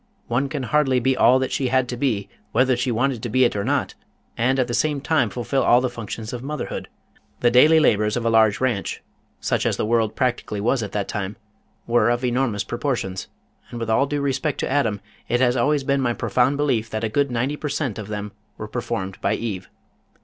[0.25, 3.43] One can hardly be all that she had to be whether she wanted to be
[3.43, 3.93] it or not
[4.35, 6.89] and at the same time fulfill all the functions of motherhood.
[7.41, 9.03] The daily labors of a large ranch
[9.39, 11.37] such as the world practically was at that time
[11.85, 13.27] were of enormous proportions,
[13.69, 17.03] and with all due respect to Adam it has always been my profound belief that
[17.03, 17.99] a good ninety per cent.
[17.99, 19.69] of them were performed by Eve.